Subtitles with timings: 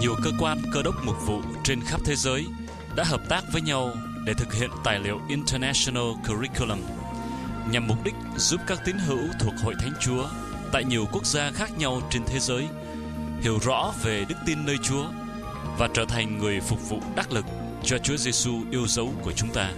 [0.00, 2.46] nhiều cơ quan, cơ đốc mục vụ trên khắp thế giới
[2.96, 3.92] đã hợp tác với nhau
[4.26, 6.78] để thực hiện tài liệu International Curriculum
[7.70, 10.28] nhằm mục đích giúp các tín hữu thuộc Hội Thánh Chúa
[10.72, 12.68] tại nhiều quốc gia khác nhau trên thế giới
[13.40, 15.04] hiểu rõ về đức tin nơi Chúa
[15.78, 17.44] và trở thành người phục vụ đắc lực
[17.84, 19.70] cho Chúa Giêsu yêu dấu của chúng ta.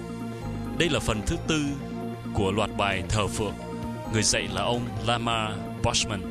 [0.78, 1.64] Đây là phần thứ tư
[2.34, 3.54] của loạt bài thờ phượng.
[4.12, 6.29] Người dạy là ông Lama Boschman.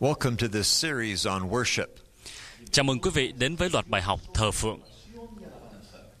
[0.00, 1.86] Welcome to this series on worship.
[2.70, 4.80] Chào mừng quý vị đến với loạt bài học thờ phượng.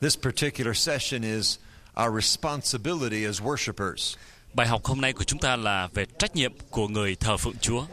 [0.00, 1.58] This particular session is
[2.04, 4.16] our responsibility as worshipers.
[4.54, 7.56] Bài học hôm nay của chúng ta là về trách nhiệm của người thờ phượng
[7.60, 7.84] Chúa.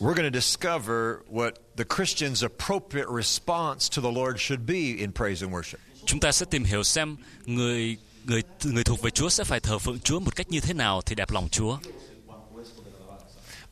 [0.00, 5.12] We're going to discover what the Christian's appropriate response to the Lord should be in
[5.12, 5.78] praise and worship.
[6.04, 9.78] Chúng ta sẽ tìm hiểu xem người người người thuộc về Chúa sẽ phải thờ
[9.78, 11.78] phượng Chúa một cách như thế nào thì đẹp lòng Chúa.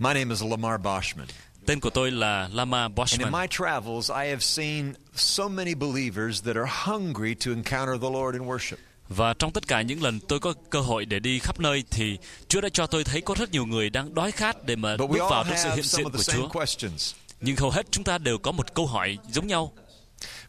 [0.01, 1.27] My name is Lamar Boschman.
[1.67, 3.33] Tên của tôi là Lama And in Boschman.
[3.33, 8.35] my travels, I have seen so many believers that are hungry to encounter the Lord
[8.35, 8.77] in worship.
[9.09, 12.19] Và trong tất cả những lần tôi có cơ hội để đi khắp nơi thì
[12.49, 15.11] Chúa đã cho tôi thấy có rất nhiều người đang đói khát để mà But
[15.11, 16.49] bước vào trong sự hiện diện của Chúa.
[16.49, 17.15] questions.
[17.41, 19.73] Nhưng hầu hết chúng ta đều có một câu hỏi giống nhau.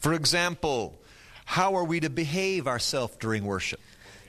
[0.01, 0.87] For example,
[1.47, 3.77] how are we to behave ourselves during worship?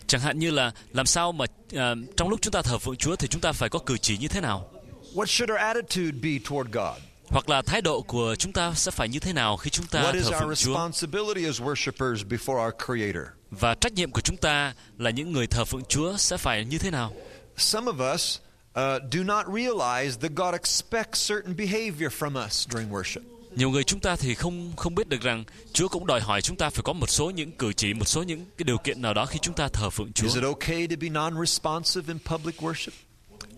[0.06, 1.44] Chẳng hạn như là làm sao mà
[1.76, 4.18] à, trong lúc chúng ta thờ phượng Chúa thì chúng ta phải có cử chỉ
[4.18, 4.71] như thế nào?
[5.14, 7.02] What should our attitude be toward God?
[7.28, 10.02] Hoặc là thái độ của chúng ta sẽ phải như thế nào khi chúng ta
[10.02, 10.74] What is thờ our phượng Chúa?
[10.74, 13.22] responsibility as worshipers before our Creator?
[13.50, 16.78] Và trách nhiệm của chúng ta là những người thờ phượng Chúa sẽ phải như
[16.78, 17.12] thế nào?
[17.56, 22.90] Some of us uh, do not realize that God expects certain behavior from us during
[22.90, 23.20] worship.
[23.56, 26.56] Nhiều người chúng ta thì không không biết được rằng Chúa cũng đòi hỏi chúng
[26.56, 29.14] ta phải có một số những cử chỉ, một số những cái điều kiện nào
[29.14, 30.26] đó khi chúng ta thờ phượng Chúa.
[30.26, 32.90] Is it okay to be non-responsive in public worship?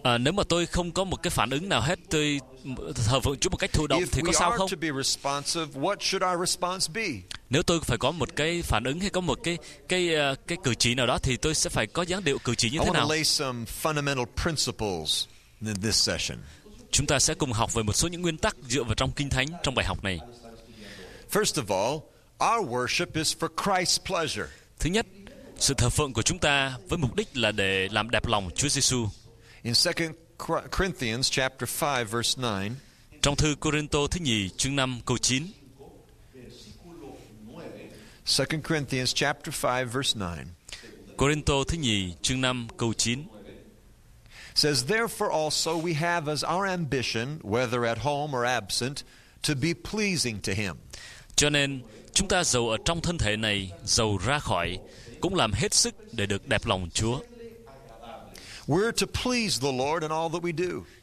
[0.05, 2.41] À, nếu mà tôi không có một cái phản ứng nào hết, tôi
[3.07, 4.69] thờ phượng Chúa một cách thụ động If thì có sao không?
[7.51, 10.59] Nếu tôi phải có một cái phản ứng hay có một cái cái ờ, cái
[10.65, 12.85] cử chỉ nào đó thì tôi sẽ phải có dáng điệu cử chỉ như I
[12.85, 13.09] thế nào?
[16.91, 19.31] Chúng ta sẽ cùng học về một số những nguyên tắc dựa vào trong Kinh
[19.31, 20.21] Thánh trong bài học này.
[21.33, 22.01] First of all,
[22.55, 24.47] our worship is for Christ's pleasure.
[24.79, 25.07] Thứ nhất,
[25.59, 28.69] sự thờ phượng của chúng ta với mục đích là để làm đẹp lòng Chúa
[28.69, 29.09] Giêsu.
[29.65, 29.93] In 2
[30.71, 32.77] Corinthians chapter 5 verse 9,
[33.23, 35.43] Trong thư Corinto thứ nhì chương 5 câu 9,
[38.25, 40.47] 2 Corinthians chapter 5 verse 9
[41.17, 43.25] Corinto thứ nhì chương 5 câu 9
[44.55, 49.03] says, Therefore also we have as our ambition, whether at home or absent,
[49.43, 50.75] to be pleasing to him.
[51.37, 51.83] Cho nên
[52.13, 54.79] chúng ta giàu ở trong thân thể này, giàu ra khỏi,
[55.21, 57.21] cũng làm hết sức để được đẹp lòng Chúa.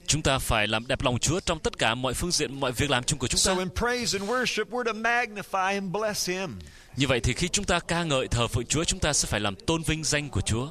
[0.07, 2.89] Chúng ta phải làm đẹp lòng Chúa trong tất cả mọi phương diện, mọi việc
[2.89, 3.59] làm chung của chúng So ta.
[3.59, 6.59] in praise and worship, we're to magnify and bless him.
[6.97, 9.39] Như vậy thì khi chúng ta ca ngợi thờ phượng Chúa, chúng ta sẽ phải
[9.39, 10.67] làm tôn vinh danh của Chúa.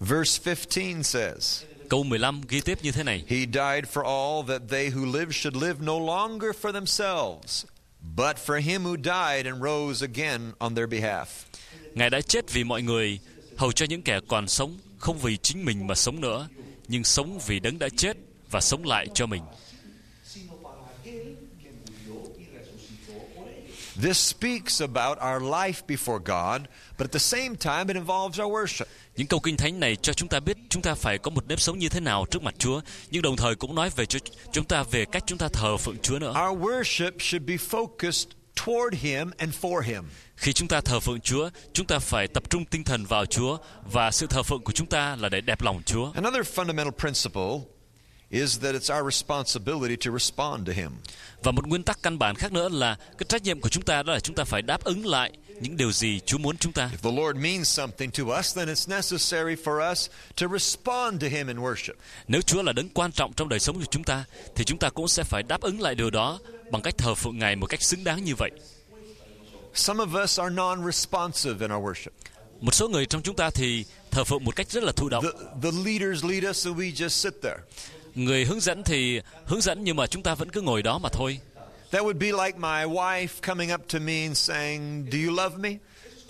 [0.00, 3.24] Verse 15 says, Câu 15 ghi tiếp như thế này.
[3.28, 7.64] He died for all that they who live should live no longer for themselves,
[8.16, 11.24] but for him who died and rose again on their behalf.
[11.94, 13.18] Ngài đã chết vì mọi người,
[13.60, 16.48] hầu cho những kẻ còn sống, không vì chính mình mà sống nữa,
[16.88, 18.16] nhưng sống vì đấng đã chết
[18.50, 19.42] và sống lại cho mình.
[24.02, 26.62] This speaks about our life before God,
[26.98, 28.84] but at the same time, it involves our worship.
[29.16, 31.60] Những câu kinh thánh này cho chúng ta biết chúng ta phải có một nếp
[31.60, 32.80] sống như thế nào trước mặt Chúa,
[33.10, 34.18] nhưng đồng thời cũng nói về cho
[34.52, 36.34] chúng ta về cách chúng ta thờ phượng Chúa nữa.
[36.48, 40.04] Our worship should be focused toward him and for him.
[40.36, 43.58] Khi chúng ta thờ phượng Chúa, chúng ta phải tập trung tinh thần vào Chúa
[43.92, 46.12] và sự thờ phượng của chúng ta là để đẹp lòng Chúa.
[46.14, 47.60] Another fundamental principle
[48.30, 50.90] is that it's our responsibility to respond to him.
[51.42, 54.02] Và một nguyên tắc căn bản khác nữa là cái trách nhiệm của chúng ta
[54.02, 55.30] đó là chúng ta phải đáp ứng lại
[55.60, 56.90] những điều gì Chúa muốn chúng ta.
[57.02, 60.08] If the Lord means something to us, then it's necessary for us
[60.40, 61.94] to respond to him in worship.
[62.28, 64.24] Nếu Chúa là đấng quan trọng trong đời sống của chúng ta,
[64.54, 66.38] thì chúng ta cũng sẽ phải đáp ứng lại điều đó
[66.70, 68.50] bằng cách thờ phượng Ngài một cách xứng đáng như vậy.
[69.74, 72.10] Some of us are non-responsive in our worship.
[72.60, 75.24] Một số người trong chúng ta thì thờ phượng một cách rất là thụ động.
[75.24, 75.30] The,
[75.62, 77.58] the leaders lead us and we just sit there.
[78.14, 81.08] Người hướng dẫn thì hướng dẫn nhưng mà chúng ta vẫn cứ ngồi đó mà
[81.12, 81.40] thôi.
[81.90, 85.58] That would be like my wife coming up to me and saying, Do you love
[85.58, 85.70] me?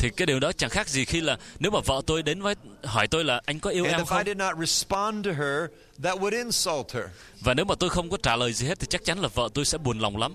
[0.00, 2.55] Thì cái điều đó chẳng khác gì khi là nếu mà vợ tôi đến với
[2.85, 4.26] hỏi tôi là anh có yêu And em if I không?
[4.26, 5.70] did not respond to her,
[6.02, 7.05] that would insult her.
[7.41, 9.49] Và nếu mà tôi không có trả lời gì hết thì chắc chắn là vợ
[9.55, 10.35] tôi sẽ buồn lòng lắm.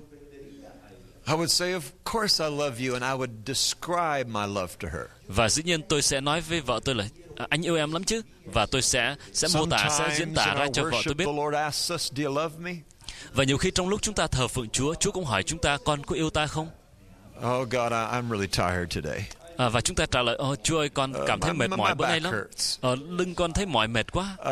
[1.28, 1.82] I would say, Of
[2.14, 5.06] course I love you, and I would describe my love to her.
[5.28, 8.04] và dĩ nhiên tôi sẽ nói với vợ tôi là "À, anh yêu em lắm
[8.04, 8.22] chứ
[8.54, 11.26] và tôi sẽ sẽ mô tả sẽ diễn tả ra cho vợ tôi biết
[13.34, 15.78] và nhiều khi trong lúc chúng ta thờ phượng Chúa Chúa cũng hỏi chúng ta
[15.86, 16.70] con có yêu ta không
[17.46, 19.22] Oh, God, I'm really tired today.
[19.58, 22.08] À, và chúng ta trả lời Ồ Chúa ơi con cảm thấy mệt mỏi bữa
[22.08, 24.48] nay lắm hurts." ờ, lưng con thấy mỏi mệt quá Uh,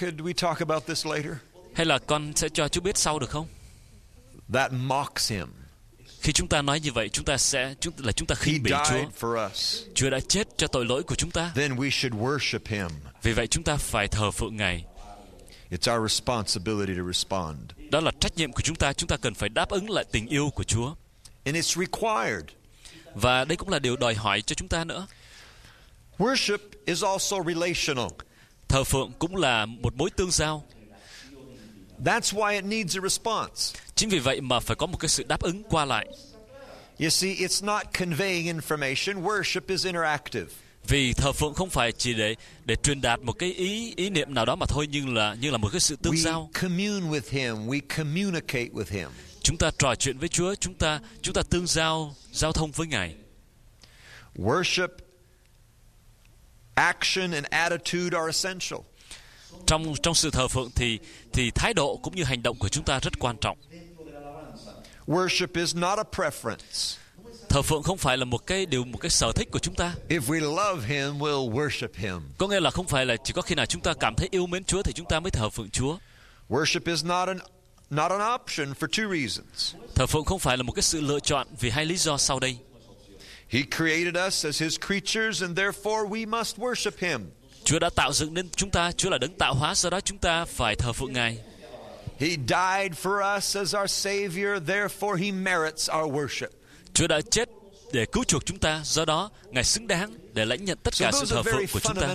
[0.00, 1.32] could we talk about this later?
[1.74, 3.46] hay là con sẽ cho Chúa biết sau được không
[4.54, 5.46] That mocks him.
[6.20, 8.70] khi chúng ta nói như vậy chúng ta sẽ chúng là chúng ta khinh bỉ
[8.70, 9.82] Chúa died for us.
[9.94, 12.88] Chúa đã chết cho tội lỗi của chúng ta Then we should worship him.
[13.22, 14.84] vì vậy chúng ta phải thờ phượng Ngài
[15.70, 17.56] It's our responsibility to respond.
[17.90, 20.26] đó là trách nhiệm của chúng ta chúng ta cần phải đáp ứng lại tình
[20.28, 20.94] yêu của Chúa
[21.44, 22.44] And it's required.
[23.14, 25.06] Và đây cũng là điều đòi hỏi cho chúng ta nữa
[26.18, 28.08] Worship is also relational.
[28.68, 30.64] thờ phượng cũng là một mối tương giao
[32.04, 33.80] That's why it needs a response.
[33.94, 36.06] chính vì vậy mà phải có một cái sự đáp ứng qua lại
[37.00, 39.22] You see, it's not conveying information.
[39.22, 40.46] Worship is interactive.
[40.88, 42.34] vì thờ phượng không phải chỉ để
[42.64, 45.50] để truyền đạt một cái ý ý niệm nào đó mà thôi nhưng là như
[45.50, 47.66] là một cái sự tương We giao commune with him.
[47.68, 49.08] We communicate with him.
[49.50, 52.86] Chúng ta trò chuyện với Chúa chúng ta chúng ta tương giao giao thông với
[52.86, 53.14] Ngài
[54.36, 54.88] Worship,
[56.74, 58.80] action, and attitude are essential.
[59.66, 60.98] trong trong sự thờ phượng thì
[61.32, 63.58] thì thái độ cũng như hành động của chúng ta rất quan trọng
[65.06, 66.96] Worship is not a preference.
[67.48, 69.94] thờ phượng không phải là một cái điều một cái sở thích của chúng ta
[70.08, 72.20] If we love him, we'll worship him.
[72.38, 74.46] có nghĩa là không phải là chỉ có khi nào chúng ta cảm thấy yêu
[74.46, 75.98] mến Chúa thì chúng ta mới thờ phượng Chúa
[76.48, 77.38] Worship is not an
[77.90, 79.74] not an option for two reasons.
[79.94, 82.40] thờ phượng không phải là một cái sự lựa chọn vì hai lý do sau
[82.40, 82.56] đây
[83.48, 87.20] He created us as his creatures and therefore we must worship him.
[87.64, 90.18] Chúa đã tạo dựng nên chúng ta Chúa là đấng tạo hóa do đó chúng
[90.18, 91.38] ta phải thờ phượng Ngài
[92.18, 96.48] He died for us as our savior, therefore he merits our worship.
[96.94, 97.48] Chúa đã chết
[97.92, 98.80] để cứu chuộc chúng ta.
[98.84, 101.94] Do đó Ngài xứng đáng để lãnh nhận tất cả sự thờ phượng của chúng
[101.96, 102.14] ta.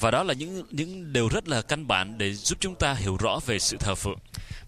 [0.00, 3.16] và đó là những những điều rất là căn bản để giúp chúng ta hiểu
[3.20, 4.18] rõ về sự thờ phượng.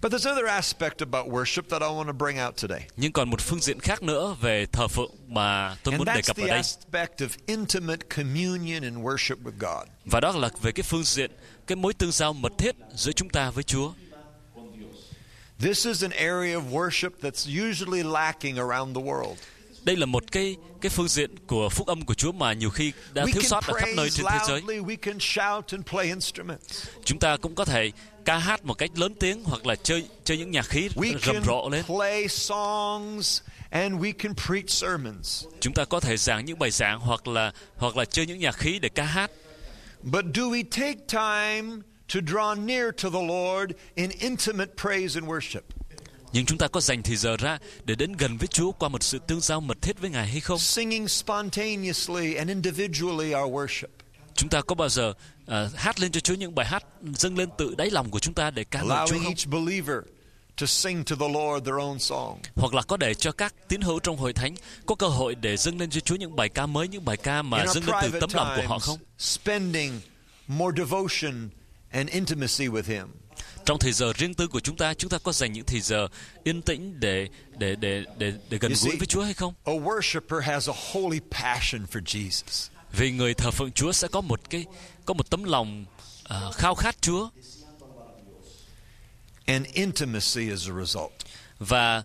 [0.03, 2.81] But there's another aspect about worship that I want to bring out today.
[2.97, 6.37] nhưng còn một phương diện khác nữa về thờ phượng mà tôi muốn đề cập
[6.37, 6.56] ở đây.
[6.56, 9.88] aspect of intimate communion and worship with God.
[10.05, 11.31] và đó là về cái phương diện
[11.67, 13.93] cái mối tương giao mật thiết giữa chúng ta với Chúa
[15.61, 19.37] This is an area of worship that's usually lacking around the world.
[19.85, 22.93] đây là một cái cái phương diện của phúc âm của Chúa mà nhiều khi
[23.12, 25.64] đã We thiếu can sót ở khắp nơi trên thế giới loudly, we can shout
[25.73, 26.87] and play instruments.
[27.05, 27.93] chúng ta cũng có thể
[28.25, 30.88] ca hát một cách lớn tiếng hoặc là chơi chơi những nhạc khí
[31.26, 35.44] rầm rộ lên play songs and we can preach sermons.
[35.61, 38.56] chúng ta có thể giảng những bài giảng hoặc là hoặc là chơi những nhạc
[38.56, 39.31] khí để ca hát
[40.03, 41.82] But do we take time
[42.14, 45.61] to draw near to the Lord in intimate praise and worship?
[46.32, 49.03] nhưng chúng ta có dành thời giờ ra để đến gần với Chúa qua một
[49.03, 53.86] sự tương giao mật thiết với Ngài hay không Singing spontaneously and individually our worship.
[54.34, 55.13] chúng ta có bao giờ
[55.46, 56.84] à, hát lên cho Chúa những bài hát
[57.15, 59.46] dâng lên tự đáy lòng của chúng ta để ca ngợi Chúa Allowing không each
[59.46, 59.96] believer
[60.60, 62.39] to sing to the Lord their own song.
[62.55, 64.55] hoặc là có để cho các tín hữu trong hội thánh
[64.86, 67.43] có cơ hội để dâng lên cho Chúa những bài ca mới những bài ca
[67.43, 70.01] mà dâng lên từ tấm lòng của họ không spending
[70.46, 71.48] more devotion
[71.96, 73.06] and intimacy with Him.
[73.65, 76.08] trong thời giờ riêng tư của chúng ta chúng ta có dành những thời giờ
[76.44, 80.41] yên tĩnh để để để để để gần gũi với Chúa hay không A worshiper
[80.41, 82.69] has a holy passion for Jesus.
[82.93, 84.65] vì người thờ phượng Chúa sẽ có một cái
[85.05, 85.84] có một tấm lòng
[86.24, 87.29] à, khao khát Chúa
[89.46, 91.12] And intimacy is a result.
[91.58, 92.03] và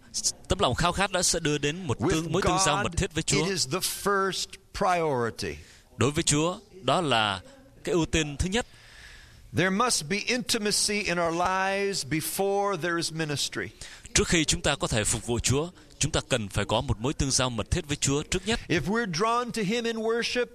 [0.48, 3.14] tấm lòng khao khát đó sẽ đưa đến một tương mối tương giao mật thiết
[3.14, 4.46] với Chúa it is the first
[4.78, 5.56] priority.
[5.98, 7.42] đối với Chúa đó là
[7.84, 8.66] cái ưu tiên thứ nhất
[9.56, 13.68] There must be intimacy in our lives before there is ministry.
[14.14, 17.00] trước khi chúng ta có thể phục vụ Chúa chúng ta cần phải có một
[17.00, 19.96] mối tương giao mật thiết với Chúa trước nhất If we're drawn to Him in
[19.98, 20.46] worship,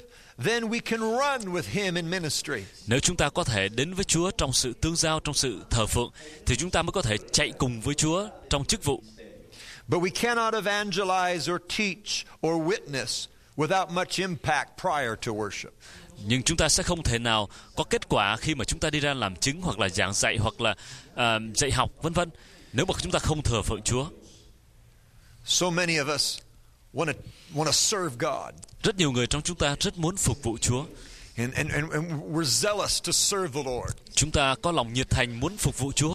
[0.44, 2.62] then we can run with Him in ministry.
[2.86, 5.86] nếu chúng ta có thể đến với Chúa trong sự tương giao trong sự thờ
[5.86, 6.10] phượng
[6.46, 9.02] thì chúng ta mới có thể chạy cùng với Chúa trong chức vụ
[9.88, 13.26] But we cannot evangelize or teach or witness
[13.56, 15.70] without much impact prior to worship.
[16.24, 19.00] Nhưng chúng ta sẽ không thể nào có kết quả khi mà chúng ta đi
[19.00, 20.74] ra làm chứng hoặc là giảng dạy hoặc là
[21.14, 22.30] à, dạy học vân vân.
[22.72, 24.06] Nếu mà chúng ta không thờ phượng Chúa.
[25.44, 26.38] So many of us
[26.94, 27.12] want to
[27.54, 30.84] want to serve God, rất nhiều người trong chúng ta rất muốn phục vụ Chúa.
[31.36, 33.92] And, and, and, and we're zealous to serve the Lord.
[34.14, 36.14] chúng ta có lòng nhiệt thành muốn phục vụ Chúa.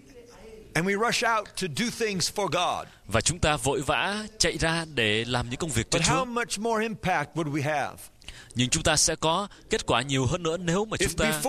[0.73, 2.87] And we rush out to do things for God.
[3.07, 6.13] và chúng ta vội vã chạy ra để làm những công việc cho But Chúa.
[6.13, 7.95] how much more impact would we have
[8.55, 11.41] nhưng chúng ta sẽ có kết quả nhiều hơn nữa nếu mà chúng ta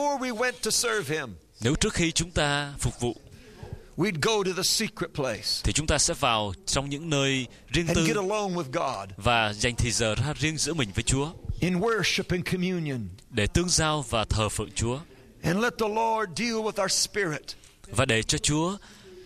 [1.60, 3.16] nếu trước khi chúng ta phục vụ
[3.96, 7.86] we'd go to the secret place thì chúng ta sẽ vào trong những nơi riêng
[7.86, 11.02] and tư get alone with God và dành thời giờ ra riêng giữa mình với
[11.02, 11.32] Chúa.
[11.62, 13.08] in worship and communion.
[13.30, 14.98] Để tương giao và thờ phượng Chúa.
[15.42, 17.42] And let the Lord deal with our spirit.
[17.86, 18.76] Và để cho Chúa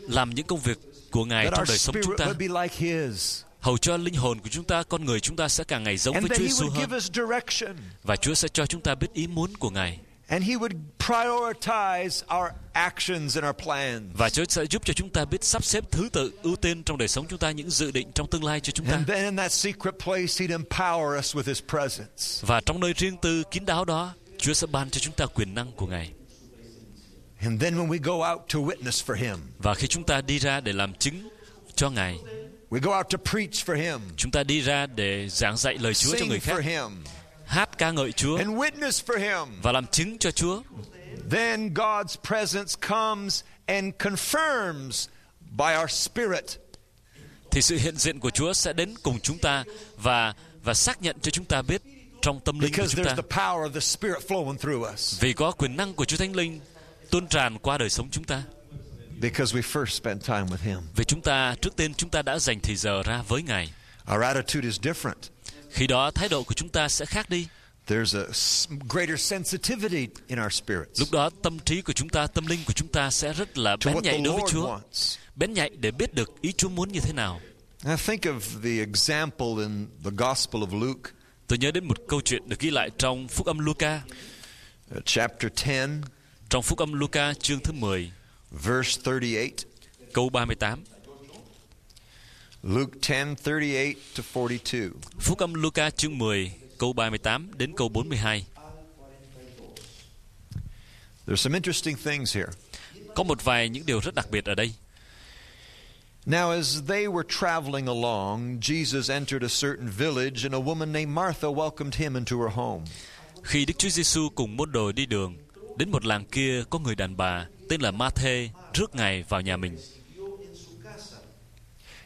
[0.01, 0.79] làm những công việc
[1.11, 2.27] của Ngài that trong đời sống chúng ta.
[2.39, 5.83] like His hầu cho linh hồn của chúng ta con người chúng ta sẽ càng
[5.83, 6.81] ngày giống and với Chúa He Giêsu would hơn.
[6.81, 7.77] give us direction.
[8.03, 9.99] Và Chúa sẽ cho chúng ta biết ý muốn của Ngài.
[10.29, 14.03] And He would prioritize our actions and our plans.
[14.15, 16.99] Và Chúa sẽ giúp cho chúng ta biết sắp xếp thứ tự ưu tiên trong
[16.99, 18.93] đời sống chúng ta những dự định trong tương lai cho chúng ta.
[18.93, 22.41] And then in that secret place He'd empower us with His presence.
[22.41, 25.55] Và trong nơi riêng tư kín đáo đó Chúa sẽ ban cho chúng ta quyền
[25.55, 26.13] năng của Ngài.
[27.41, 30.39] And then when we go out to witness for Him và khi chúng ta đi
[30.39, 31.29] ra để làm chứng
[31.75, 32.19] cho Ngài
[32.71, 34.01] we go out to preach for Him.
[34.17, 36.65] Chúng ta đi ra để giảng dạy lời Chúa cho người khác.
[37.47, 38.37] hát ca ngợi Chúa.
[38.37, 39.61] And witness for Him.
[39.63, 40.63] Và làm chứng cho Chúa.
[41.31, 45.09] Then God's presence comes and confirms
[45.41, 46.45] by our spirit.
[47.51, 49.65] Thì sự hiện diện của Chúa sẽ đến cùng chúng ta
[49.97, 51.83] và và xác nhận cho chúng ta biết
[52.23, 53.15] trong tâm linh của chúng ta.
[53.15, 55.21] the power of the spirit flowing through us.
[55.21, 56.61] Vì có quyền năng của Chúa Thánh Linh
[57.11, 58.43] tuôn tràn qua đời sống chúng ta
[59.21, 60.79] because we first spent time with Him.
[60.97, 63.73] vì chúng ta trước tiên chúng ta đã dành thời giờ ra với Ngài.
[64.15, 65.31] Our attitude is different.
[65.71, 67.47] khi đó thái độ của chúng ta sẽ khác đi.
[67.87, 68.27] There's a
[68.89, 71.01] greater sensitivity in our spirits.
[71.01, 73.77] Lúc đó tâm trí của chúng ta tâm linh của chúng ta sẽ rất là
[73.85, 74.79] bén nhạy đối với Chúa.
[75.37, 77.41] bén nhạy để biết được ý Chúa muốn như thế nào.
[77.85, 81.11] I think of the example in the Gospel of Luke,
[81.47, 84.01] tôi nhớ đến một câu chuyện được ghi lại trong phúc âm Luca.
[84.97, 85.89] Uh, chapter 10,
[86.49, 88.13] trong phúc âm Luca chương thứ 10
[88.50, 89.50] verse 38.
[90.12, 90.85] câu 38
[92.62, 94.91] Luke 10, 38 to 42.
[95.21, 98.47] phúc âm Luca chương 10 câu 38 đến câu 42
[101.26, 102.49] There's some interesting things here.
[103.15, 104.73] có một vài những điều rất đặc biệt ở đây
[106.26, 111.09] Now, as they were traveling along, Jesus entered a certain village, and a woman named
[111.09, 112.85] Martha welcomed him into her home.
[113.43, 115.37] Khi Đức Chúa Giêsu cùng môn đồ đi đường,
[115.76, 119.56] đến một làng kia có người đàn bà tên là Ma-thê rước Ngài vào nhà
[119.56, 119.78] mình.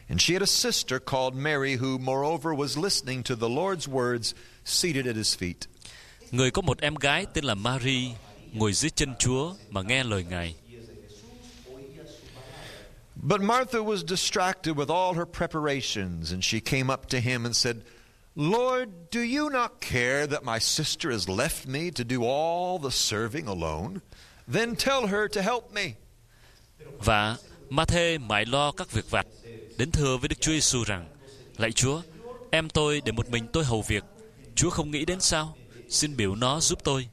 [0.09, 4.33] And she had a sister called Mary, who, moreover, was listening to the Lord's words
[4.65, 5.67] seated at his feet.
[6.31, 8.11] Người có một em gái tên là Mary
[8.53, 10.55] ngồi dưới chân Chúa mà nghe lời Ngài.
[13.15, 17.55] But Martha was distracted with all her preparations, and she came up to him and
[17.55, 17.75] said,
[18.41, 22.89] Lord, do you not care that my sister has left me to do all the
[22.89, 24.01] serving alone?
[24.47, 25.93] Then tell her to help me.
[26.99, 27.37] Và
[27.69, 29.27] Ma-thê mãi lo các việc vặt,
[29.77, 31.07] đến thưa với Đức Chúa Giêsu rằng:
[31.57, 32.01] Lạy Chúa,
[32.51, 34.03] em tôi để một mình tôi hầu việc,
[34.55, 35.57] Chúa không nghĩ đến sao?
[35.89, 37.07] Xin biểu nó giúp tôi.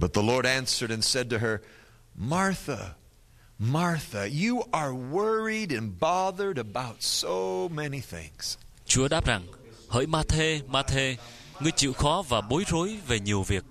[0.00, 1.60] But the Lord answered and said to her,
[2.14, 2.94] Martha,
[3.58, 8.56] Martha, you are worried and bothered about so many things.
[8.86, 9.42] Chúa đáp rằng:
[9.88, 11.16] Hỡi Ma-thê, Ma-thê,
[11.60, 13.64] ngươi chịu khó và bối rối về nhiều việc.